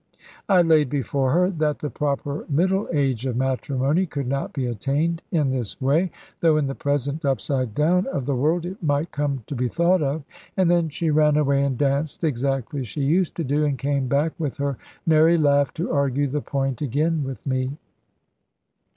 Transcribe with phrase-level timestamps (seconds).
[0.49, 5.21] I laid before her that the proper middle age of matrimony could not be attained
[5.29, 9.43] in this way; though in the present upside down of the world it might come
[9.45, 10.23] to be thought of.
[10.57, 14.07] And then she ran away and danced (exactly as she used to do), and came
[14.07, 17.77] back with her merry laugh to argue the point again with me.